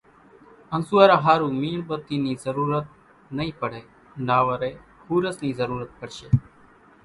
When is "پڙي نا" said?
3.59-4.37